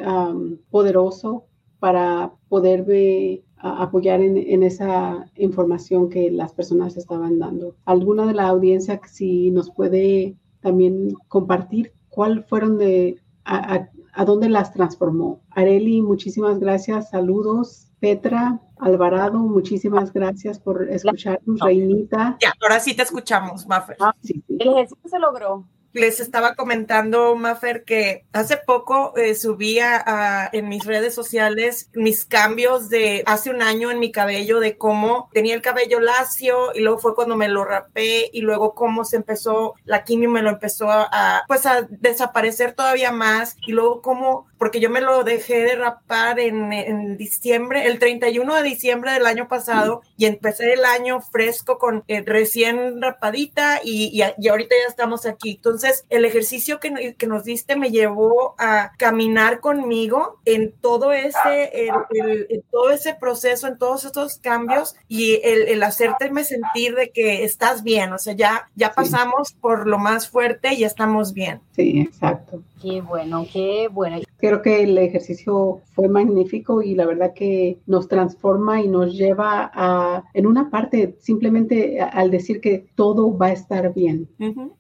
poderoso 0.71 1.45
para 1.79 2.33
poderme 2.49 3.43
apoyar 3.61 4.21
en, 4.21 4.63
esa 4.63 5.27
información 5.37 6.09
que 6.09 6.31
las 6.31 6.53
personas 6.53 6.97
estaban 6.97 7.39
dando. 7.39 7.75
¿Alguna 7.85 8.27
de 8.27 8.35
la 8.35 8.49
audiencia 8.49 9.01
si 9.07 9.51
nos 9.51 9.71
puede 9.71 10.37
también 10.61 11.15
compartir 11.29 11.93
cuál 12.09 12.45
fueron 12.45 12.79
de, 12.79 13.17
a, 13.45 13.89
dónde 14.25 14.49
las 14.49 14.73
transformó? 14.73 15.41
Areli, 15.51 16.03
muchísimas 16.03 16.59
gracias, 16.59 17.11
saludos. 17.11 17.85
Petra, 18.01 18.61
Alvarado, 18.79 19.41
muchísimas 19.41 20.13
gracias 20.13 20.61
por 20.61 20.89
escucharnos. 20.89 21.61
Reinita. 21.61 22.37
Ya, 22.41 22.53
ahora 22.63 22.79
sí 22.79 22.95
te 22.95 23.03
escuchamos, 23.03 23.67
Mafer. 23.67 23.97
Ah, 23.99 24.15
El 24.49 24.69
ejercicio 24.69 25.09
se 25.09 25.19
logró 25.19 25.67
les 25.93 26.21
estaba 26.21 26.55
comentando, 26.55 27.35
Mafer, 27.35 27.85
que 27.85 28.25
hace 28.33 28.57
poco 28.57 29.17
eh, 29.17 29.35
subía 29.35 30.49
en 30.53 30.69
mis 30.69 30.85
redes 30.85 31.15
sociales 31.15 31.91
mis 31.95 32.25
cambios 32.25 32.89
de 32.89 33.23
hace 33.27 33.51
un 33.51 33.63
año 33.63 33.91
en 33.91 33.99
mi 33.99 34.13
cabello, 34.13 34.61
de 34.61 34.77
cómo 34.77 35.31
tenía 35.33 35.55
el 35.55 35.63
cabello 35.63 36.01
lacio 36.01 36.75
y 36.75 36.81
luego 36.81 36.99
fue 36.99 37.15
cuando 37.15 37.37
me 37.37 37.49
lo 37.49 37.65
rapé 37.65 38.31
y 38.33 38.43
luego 38.43 38.75
cómo 38.75 39.05
se 39.05 39.17
empezó, 39.17 39.75
la 39.85 40.05
quimio 40.05 40.31
me 40.31 40.43
lo 40.43 40.51
empezó 40.51 40.91
a, 40.91 41.45
pues 41.49 41.67
a 41.67 41.87
desaparecer 41.91 42.73
todavía 42.73 43.13
más 43.13 43.57
y 43.67 43.73
luego 43.73 44.03
cómo, 44.03 44.47
porque 44.59 44.81
yo 44.81 44.91
me 44.91 45.01
lo 45.01 45.25
dejé 45.25 45.63
de 45.63 45.77
rapar 45.77 46.39
en, 46.39 47.17
diciembre, 47.17 47.87
el 47.87 47.99
31 47.99 48.55
de 48.55 48.63
diciembre 48.63 49.13
del 49.13 49.27
año 49.27 49.49
pasado 49.49 50.03
y 50.17 50.27
empecé 50.27 50.73
el 50.73 50.85
año 50.85 51.21
fresco 51.21 51.79
con 51.79 52.05
eh, 52.09 52.23
recién 52.25 53.01
rapadita 53.01 53.81
y, 53.83 54.11
y, 54.13 54.23
y 54.39 54.49
ahorita 54.49 54.75
ya 54.83 54.89
estamos 54.89 55.27
aquí. 55.27 55.53
Entonces, 55.53 55.78
entonces, 55.79 56.05
el 56.11 56.25
ejercicio 56.25 56.81
que, 56.81 57.15
que, 57.17 57.27
nos 57.29 57.45
diste 57.45 57.77
me 57.77 57.91
llevó 57.91 58.57
a 58.59 58.91
caminar 58.99 59.61
conmigo 59.61 60.41
en 60.45 60.73
todo 60.73 61.13
ese, 61.13 61.71
el, 61.73 62.65
todo 62.73 62.91
ese 62.91 63.15
proceso, 63.15 63.69
en 63.69 63.79
todos 63.79 64.05
estos 64.05 64.39
cambios 64.39 64.97
y 65.07 65.41
el, 65.45 65.69
el 65.69 65.83
hacerte 65.85 66.33
sentir 66.43 66.97
de 66.97 67.11
que 67.11 67.45
estás 67.45 67.85
bien, 67.85 68.13
o 68.13 68.19
sea, 68.19 68.33
ya, 68.33 68.69
ya 68.75 68.93
pasamos 68.93 69.53
por 69.53 69.87
lo 69.87 69.99
más 69.99 70.29
fuerte 70.29 70.75
y 70.75 70.83
estamos 70.83 71.33
bien. 71.33 71.61
Sí, 71.77 72.01
exacto. 72.01 72.61
Qué 72.83 73.01
bueno, 73.01 73.45
qué 73.53 73.89
bueno. 73.93 74.19
Creo 74.37 74.63
que 74.63 74.83
el 74.85 74.97
ejercicio 74.99 75.81
fue 75.95 76.09
magnífico 76.09 76.81
y 76.81 76.95
la 76.95 77.07
verdad 77.07 77.35
que 77.35 77.79
nos 77.87 78.07
transforma 78.07 78.81
y 78.81 78.89
nos 78.89 79.15
lleva 79.15 79.71
a, 79.75 80.25
en 80.33 80.47
una 80.47 80.71
parte, 80.71 81.17
simplemente 81.21 82.01
al 82.01 82.31
decir 82.31 82.61
que 82.61 82.87
todo 82.95 83.37
va 83.37 83.47
a 83.47 83.53
estar 83.53 83.93
bien, 83.93 84.29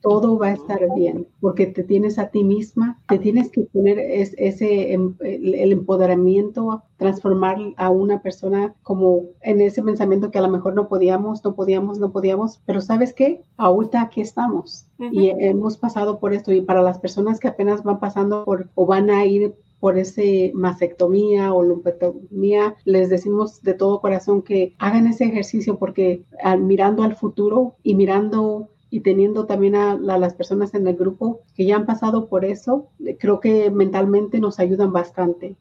todo 0.00 0.38
va 0.38 0.48
a 0.48 0.52
estar 0.52 0.80
bien, 0.94 1.26
porque 1.40 1.66
te 1.66 1.84
tienes 1.84 2.18
a 2.18 2.28
ti 2.28 2.44
misma, 2.44 3.00
te 3.08 3.18
tienes 3.18 3.50
que 3.50 3.62
poner 3.62 3.98
ese, 3.98 4.92
em, 4.92 5.14
el 5.20 5.72
empoderamiento, 5.72 6.82
transformar 6.96 7.58
a 7.76 7.90
una 7.90 8.22
persona 8.22 8.74
como 8.82 9.22
en 9.40 9.60
ese 9.60 9.82
pensamiento 9.82 10.30
que 10.30 10.38
a 10.38 10.42
lo 10.42 10.48
mejor 10.48 10.74
no 10.74 10.88
podíamos, 10.88 11.44
no 11.44 11.54
podíamos, 11.54 11.98
no 11.98 12.10
podíamos, 12.12 12.60
pero 12.66 12.80
¿sabes 12.80 13.12
qué? 13.12 13.42
Ahorita 13.56 14.02
aquí 14.02 14.20
estamos 14.20 14.86
y 14.98 15.28
hemos 15.28 15.76
pasado 15.76 16.18
por 16.18 16.34
esto 16.34 16.52
y 16.52 16.60
para 16.60 16.82
las 16.82 16.98
personas 16.98 17.38
que 17.38 17.48
apenas 17.48 17.84
van 17.84 18.00
pasando 18.00 18.44
por 18.44 18.68
o 18.74 18.86
van 18.86 19.10
a 19.10 19.24
ir 19.24 19.54
por 19.80 19.96
ese 19.96 20.50
mastectomía 20.54 21.52
o 21.54 21.62
lumpectomía, 21.62 22.74
les 22.84 23.08
decimos 23.08 23.62
de 23.62 23.74
todo 23.74 24.00
corazón 24.00 24.42
que 24.42 24.74
hagan 24.78 25.06
ese 25.06 25.24
ejercicio 25.24 25.78
porque 25.78 26.24
mirando 26.58 27.02
al 27.02 27.16
futuro 27.16 27.76
y 27.82 27.94
mirando 27.94 28.70
y 28.90 29.00
teniendo 29.00 29.46
también 29.46 29.74
a, 29.76 29.96
las 29.96 30.34
personas 30.34 30.74
en 30.74 30.86
el 30.86 30.96
grupo 30.96 31.42
que 31.54 31.66
ya 31.66 31.76
han 31.76 31.86
pasado 31.86 32.28
por 32.28 32.44
eso, 32.44 32.88
creo 33.18 33.40
que 33.40 33.70
mentalmente 33.70 34.40
nos 34.40 34.58
ayudan 34.58 34.92
bastante. 34.92 35.56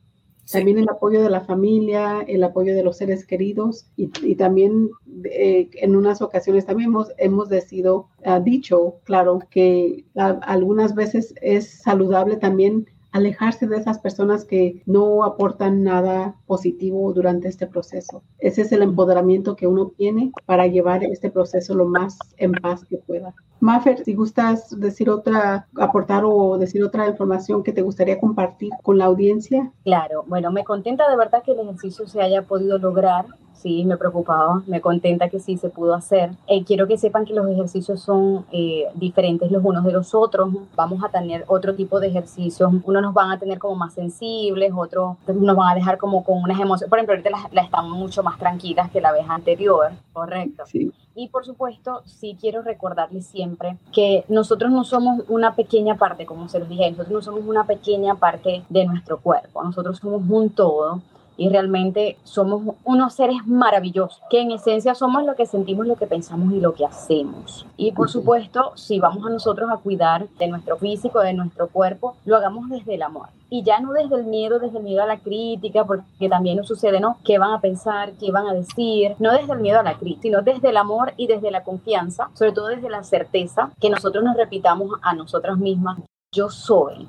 También 0.49 0.77
el 0.77 0.87
apoyo 0.87 1.21
de 1.21 1.29
la 1.29 1.41
familia, 1.41 2.21
el 2.25 2.41
apoyo 2.41 2.73
de 2.73 2.83
los 2.83 2.97
seres 2.97 3.25
queridos 3.25 3.87
y, 3.97 4.35
también 4.35 4.89
eh, 5.25 5.69
en 5.73 5.95
unas 5.95 6.21
ocasiones 6.21 6.65
también 6.65 6.89
hemos, 6.89 7.11
hemos 7.17 7.49
decidido, 7.49 8.07
uh, 8.25 8.41
dicho, 8.41 8.95
claro, 9.03 9.39
que 9.49 10.05
algunas 10.15 10.95
veces 10.95 11.33
es 11.41 11.81
saludable 11.81 12.37
también 12.37 12.87
alejarse 13.17 13.67
de 13.67 13.77
esas 13.77 13.99
personas 13.99 14.45
que 14.45 14.81
no 14.85 15.23
aportan 15.23 15.83
nada 15.83 16.35
positivo 16.45 17.11
durante 17.13 17.47
este 17.47 17.67
proceso. 17.67 18.23
Ese 18.39 18.61
es 18.61 18.71
el 18.71 18.81
empoderamiento 18.81 19.55
que 19.55 19.67
uno 19.67 19.91
tiene 19.97 20.31
para 20.45 20.67
llevar 20.67 21.03
este 21.03 21.29
proceso 21.29 21.75
lo 21.75 21.85
más 21.85 22.17
en 22.37 22.51
paz 22.53 22.85
que 22.85 22.97
pueda. 22.97 23.33
Maffer, 23.59 24.03
si 24.03 24.13
gustas 24.13 24.79
decir 24.79 25.09
otra, 25.09 25.67
aportar 25.77 26.23
o 26.25 26.57
decir 26.57 26.83
otra 26.83 27.07
información 27.07 27.63
que 27.63 27.73
te 27.73 27.81
gustaría 27.81 28.19
compartir 28.19 28.69
con 28.83 28.97
la 28.97 29.05
audiencia. 29.05 29.71
Claro, 29.83 30.23
bueno, 30.27 30.51
me 30.51 30.63
contenta 30.63 31.09
de 31.09 31.17
verdad 31.17 31.41
que 31.43 31.53
el 31.53 31.59
ejercicio 31.61 32.07
se 32.07 32.21
haya 32.21 32.43
podido 32.43 32.77
lograr 32.77 33.25
sí, 33.57 33.85
me 33.85 33.97
preocupaba, 33.97 34.61
me 34.67 34.81
contenta 34.81 35.29
que 35.29 35.39
sí 35.39 35.57
se 35.57 35.69
pudo 35.69 35.93
hacer. 35.93 36.31
Eh, 36.47 36.63
quiero 36.63 36.87
que 36.87 36.97
sepan 36.97 37.25
que 37.25 37.33
los 37.33 37.47
ejercicios 37.47 38.01
son 38.01 38.45
eh, 38.51 38.85
diferentes 38.95 39.51
los 39.51 39.63
unos 39.63 39.83
de 39.83 39.91
los 39.91 40.13
otros. 40.15 40.49
Vamos 40.75 41.03
a 41.03 41.09
tener 41.09 41.43
otro 41.47 41.75
tipo 41.75 41.99
de 41.99 42.07
ejercicios. 42.07 42.71
Unos 42.83 43.01
nos 43.01 43.13
van 43.13 43.31
a 43.31 43.39
tener 43.39 43.59
como 43.59 43.75
más 43.75 43.93
sensibles, 43.93 44.71
otros 44.75 45.17
nos 45.27 45.55
van 45.55 45.71
a 45.71 45.75
dejar 45.75 45.97
como 45.97 46.23
con 46.23 46.41
unas 46.41 46.59
emociones. 46.59 46.89
Por 46.89 46.99
ejemplo, 46.99 47.13
ahorita 47.13 47.29
las, 47.29 47.53
las 47.53 47.65
están 47.65 47.89
mucho 47.89 48.23
más 48.23 48.37
tranquilas 48.37 48.89
que 48.91 49.01
la 49.01 49.11
vez 49.11 49.25
anterior, 49.29 49.91
correcto. 50.13 50.63
Sí. 50.65 50.91
Y 51.19 51.29
por 51.29 51.45
supuesto, 51.45 52.03
sí 52.05 52.37
quiero 52.39 52.61
recordarles 52.61 53.25
siempre 53.25 53.77
que 53.91 54.23
nosotros 54.27 54.71
no 54.71 54.83
somos 54.83 55.23
una 55.29 55.55
pequeña 55.55 55.95
parte, 55.95 56.27
como 56.27 56.47
se 56.47 56.59
los 56.59 56.69
dije, 56.69 56.91
nosotros 56.91 57.11
no 57.11 57.21
somos 57.23 57.41
una 57.47 57.65
pequeña 57.65 58.13
parte 58.13 58.63
de 58.69 58.85
nuestro 58.85 59.17
cuerpo, 59.19 59.63
nosotros 59.63 59.97
somos 59.97 60.21
un 60.29 60.51
todo 60.51 61.01
y 61.37 61.49
realmente 61.49 62.17
somos 62.23 62.75
unos 62.83 63.13
seres 63.13 63.45
maravillosos, 63.45 64.21
que 64.29 64.41
en 64.41 64.51
esencia 64.51 64.95
somos 64.95 65.23
lo 65.23 65.35
que 65.35 65.45
sentimos, 65.45 65.87
lo 65.87 65.95
que 65.95 66.07
pensamos 66.07 66.51
y 66.51 66.59
lo 66.59 66.73
que 66.73 66.85
hacemos. 66.85 67.65
Y 67.77 67.91
por 67.91 68.09
supuesto, 68.09 68.71
si 68.75 68.99
vamos 68.99 69.25
a 69.25 69.29
nosotros 69.29 69.69
a 69.71 69.77
cuidar 69.77 70.27
de 70.39 70.47
nuestro 70.47 70.77
físico, 70.77 71.19
de 71.19 71.33
nuestro 71.33 71.67
cuerpo, 71.67 72.15
lo 72.25 72.35
hagamos 72.35 72.69
desde 72.69 72.95
el 72.95 73.03
amor. 73.03 73.29
Y 73.49 73.63
ya 73.63 73.79
no 73.79 73.93
desde 73.93 74.15
el 74.15 74.25
miedo, 74.25 74.59
desde 74.59 74.79
el 74.79 74.83
miedo 74.83 75.03
a 75.03 75.05
la 75.05 75.19
crítica, 75.19 75.85
porque 75.85 76.27
también 76.27 76.57
nos 76.57 76.67
sucede, 76.67 76.99
¿no? 76.99 77.17
¿Qué 77.23 77.37
van 77.37 77.53
a 77.53 77.61
pensar? 77.61 78.11
¿Qué 78.19 78.29
van 78.31 78.47
a 78.47 78.53
decir? 78.53 79.15
No 79.19 79.31
desde 79.31 79.53
el 79.53 79.59
miedo 79.59 79.79
a 79.79 79.83
la 79.83 79.97
crítica, 79.97 80.21
sino 80.23 80.41
desde 80.41 80.69
el 80.69 80.77
amor 80.77 81.13
y 81.15 81.27
desde 81.27 81.51
la 81.51 81.63
confianza, 81.63 82.29
sobre 82.33 82.51
todo 82.51 82.67
desde 82.67 82.89
la 82.89 83.03
certeza 83.03 83.71
que 83.79 83.89
nosotros 83.89 84.23
nos 84.23 84.35
repitamos 84.35 84.99
a 85.01 85.13
nosotras 85.13 85.57
mismas, 85.57 85.99
yo 86.33 86.49
soy, 86.49 87.07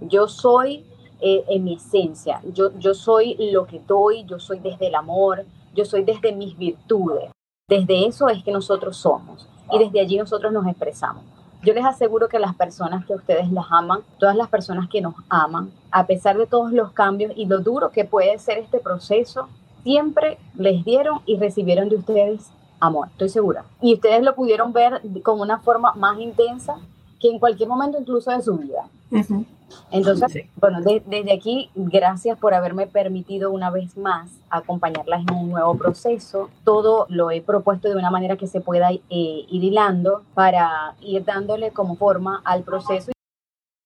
yo 0.00 0.26
soy 0.26 0.84
eh, 1.20 1.44
en 1.48 1.64
mi 1.64 1.74
esencia. 1.74 2.40
Yo, 2.52 2.70
yo 2.78 2.94
soy 2.94 3.36
lo 3.52 3.66
que 3.66 3.80
doy, 3.86 4.24
yo 4.24 4.38
soy 4.38 4.58
desde 4.58 4.88
el 4.88 4.94
amor, 4.94 5.44
yo 5.74 5.84
soy 5.84 6.04
desde 6.04 6.32
mis 6.32 6.56
virtudes. 6.56 7.30
Desde 7.68 8.06
eso 8.06 8.28
es 8.28 8.42
que 8.42 8.52
nosotros 8.52 8.96
somos 8.96 9.48
y 9.72 9.78
desde 9.78 10.00
allí 10.00 10.16
nosotros 10.16 10.52
nos 10.52 10.66
expresamos. 10.66 11.22
Yo 11.62 11.74
les 11.74 11.84
aseguro 11.84 12.28
que 12.28 12.38
las 12.38 12.54
personas 12.54 13.04
que 13.04 13.14
ustedes 13.14 13.50
las 13.50 13.66
aman, 13.70 14.00
todas 14.18 14.36
las 14.36 14.48
personas 14.48 14.88
que 14.88 15.00
nos 15.00 15.14
aman, 15.28 15.72
a 15.90 16.06
pesar 16.06 16.38
de 16.38 16.46
todos 16.46 16.72
los 16.72 16.92
cambios 16.92 17.32
y 17.36 17.46
lo 17.46 17.58
duro 17.58 17.90
que 17.90 18.04
puede 18.04 18.38
ser 18.38 18.58
este 18.58 18.78
proceso, 18.78 19.48
siempre 19.82 20.38
les 20.54 20.84
dieron 20.84 21.20
y 21.26 21.36
recibieron 21.36 21.88
de 21.88 21.96
ustedes 21.96 22.50
amor, 22.80 23.08
estoy 23.08 23.28
segura. 23.28 23.64
Y 23.80 23.94
ustedes 23.94 24.22
lo 24.22 24.34
pudieron 24.34 24.72
ver 24.72 25.02
con 25.22 25.40
una 25.40 25.58
forma 25.58 25.92
más 25.94 26.18
intensa 26.20 26.76
que 27.20 27.28
en 27.28 27.38
cualquier 27.38 27.68
momento 27.68 27.98
incluso 28.00 28.30
de 28.30 28.40
su 28.40 28.56
vida. 28.56 28.88
Entonces, 29.90 30.46
bueno, 30.60 30.80
desde 30.82 31.32
aquí, 31.32 31.70
gracias 31.74 32.38
por 32.38 32.54
haberme 32.54 32.86
permitido 32.86 33.50
una 33.50 33.70
vez 33.70 33.96
más 33.96 34.30
acompañarlas 34.50 35.22
en 35.28 35.34
un 35.34 35.50
nuevo 35.50 35.76
proceso. 35.76 36.50
Todo 36.64 37.06
lo 37.08 37.30
he 37.30 37.40
propuesto 37.40 37.88
de 37.88 37.96
una 37.96 38.10
manera 38.10 38.36
que 38.36 38.46
se 38.46 38.60
pueda 38.60 38.90
eh, 38.92 39.00
ir 39.08 39.64
hilando 39.64 40.22
para 40.34 40.94
ir 41.00 41.24
dándole 41.24 41.70
como 41.70 41.96
forma 41.96 42.40
al 42.44 42.62
proceso. 42.62 43.12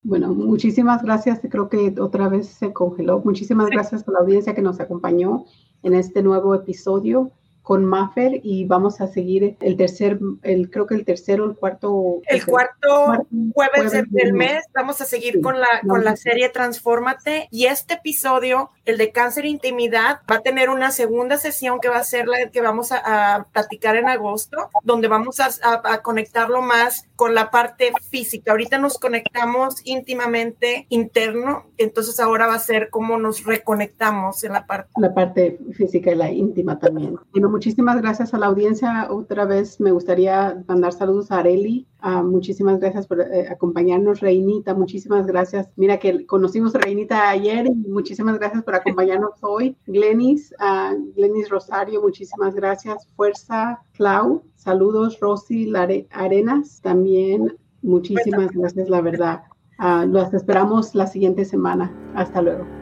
Bueno, 0.05 0.35
muchísimas 0.35 1.03
gracias. 1.03 1.41
Creo 1.49 1.69
que 1.69 1.95
otra 2.01 2.29
vez 2.29 2.49
se 2.49 2.73
congeló. 2.73 3.21
Muchísimas 3.25 3.71
gracias 3.71 4.07
a 4.09 4.11
la 4.11 4.19
audiencia 4.19 4.55
que 4.55 4.63
nos 4.63 4.81
acompañó 4.81 5.45
en 5.83 5.95
este 5.95 6.23
nuevo 6.23 6.55
episodio 6.55 7.31
con 7.63 7.85
Maffer 7.85 8.41
y 8.43 8.65
vamos 8.65 9.01
a 9.01 9.07
seguir 9.07 9.57
el 9.61 9.77
tercer, 9.77 10.19
el, 10.43 10.71
creo 10.71 10.87
que 10.87 10.95
el 10.95 11.05
tercero, 11.05 11.45
el 11.45 11.57
cuarto. 11.57 12.21
El 12.27 12.45
cuarto 12.45 13.27
jueves, 13.55 13.93
del 14.11 14.33
mes, 14.33 14.65
vamos 14.75 15.01
a 15.01 15.05
seguir 15.05 15.41
con, 15.41 15.61
la, 15.61 15.81
con 15.87 16.05
la 16.05 16.17
serie 16.17 16.49
Transfórmate 16.49 17.49
y 17.51 17.67
este 17.67 17.95
episodio, 17.95 18.71
el 18.85 18.99
de 18.99 19.13
cáncer 19.13 19.45
e 19.45 19.49
intimidad, 19.49 20.21
va 20.31 20.37
a 20.37 20.41
tener 20.41 20.71
una 20.71 20.91
segunda 20.91 21.37
sesión 21.37 21.79
que 21.81 21.89
va 21.89 21.99
a 21.99 22.05
ser 22.05 22.27
la 22.27 22.51
que 22.51 22.61
vamos 22.61 22.91
a, 22.93 23.47
platicar 23.53 23.97
en 23.97 24.09
agosto, 24.09 24.71
donde 24.83 25.09
vamos 25.09 25.39
a, 25.41 25.51
a, 25.63 26.03
conectarlo 26.03 26.63
más 26.63 27.07
con 27.17 27.35
la 27.35 27.51
parte 27.51 27.93
física. 28.11 28.51
Ahorita 28.51 28.79
nos 28.79 28.99
conectamos 28.99 29.77
íntimamente 29.85 30.87
interno, 30.89 31.67
entonces 31.79 32.19
ahora 32.19 32.47
va 32.47 32.55
a 32.55 32.59
ser 32.59 32.91
cómo 32.91 33.19
nos 33.19 33.45
reconectamos 33.45 34.43
en 34.45 34.53
la 34.53 34.67
parte. 34.67 34.91
La 34.97 35.15
parte 35.15 35.59
física 35.75 36.11
y 36.11 36.17
la 36.17 36.31
íntima 36.31 36.79
también 36.79 37.17
muchísimas 37.53 38.01
gracias 38.01 38.35
a 38.35 38.39
la 38.39 38.47
audiencia. 38.47 39.07
Otra 39.11 39.45
vez 39.45 39.79
me 39.81 39.93
gustaría 39.93 40.65
mandar 40.67 40.93
saludos 40.93 41.31
a 41.31 41.39
Areli. 41.39 41.87
Ah, 42.01 42.23
muchísimas 42.23 42.81
gracias 42.81 43.07
por 43.07 43.21
eh, 43.21 43.47
acompañarnos, 43.49 44.21
Reinita. 44.21 44.75
Muchísimas 44.75 45.27
gracias. 45.27 45.69
Mira 45.77 45.99
que 45.99 46.27
conocimos 46.27 46.75
a 46.75 46.79
Reinita 46.79 47.29
ayer 47.29 47.67
y 47.67 47.89
muchísimas 47.89 48.39
gracias 48.39 48.65
por 48.65 48.75
acompañarnos 48.75 49.33
hoy. 49.43 49.77
Glenis, 49.87 50.53
uh, 50.59 50.99
Glenis 51.15 51.49
Rosario, 51.51 52.03
muchísimas 52.03 52.55
gracias. 52.55 53.07
Fuerza, 53.15 53.81
Clau. 53.93 54.43
Saludos, 54.57 55.21
Rosy 55.21 55.73
Arenas. 56.11 56.81
También 56.83 57.57
muchísimas 57.83 58.51
gracias, 58.51 58.89
la 58.89 59.01
verdad. 59.01 59.43
Uh, 59.79 60.07
los 60.07 60.33
esperamos 60.33 60.95
la 60.95 61.07
siguiente 61.07 61.45
semana. 61.45 61.93
Hasta 62.15 62.43
luego. 62.43 62.82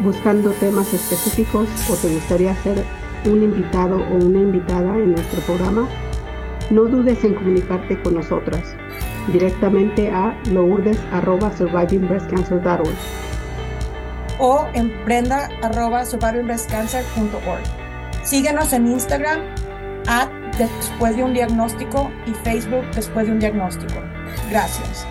buscando 0.00 0.50
temas 0.52 0.92
específicos 0.92 1.68
o 1.90 1.94
te 1.94 2.12
gustaría 2.12 2.54
ser 2.62 2.84
un 3.24 3.42
invitado 3.42 3.96
o 3.96 4.14
una 4.14 4.38
invitada 4.38 4.94
en 4.96 5.12
nuestro 5.12 5.40
programa, 5.42 5.88
no 6.70 6.84
dudes 6.84 7.24
en 7.24 7.34
comunicarte 7.34 8.00
con 8.02 8.14
nosotras 8.14 8.76
directamente 9.32 10.10
a 10.10 10.38
lourdes.survivingbreastcancer.org 10.50 12.96
o 14.38 14.66
en 14.74 14.92
prenda.survivingbreastcancer.org. 15.04 17.62
Síguenos 18.22 18.72
en 18.72 18.86
Instagram 18.88 19.40
at 20.06 20.28
después 20.58 21.16
de 21.16 21.24
un 21.24 21.32
diagnóstico 21.32 22.10
y 22.26 22.32
Facebook 22.32 22.84
después 22.94 23.26
de 23.26 23.32
un 23.32 23.38
diagnóstico. 23.38 23.94
Gracias. 24.50 25.06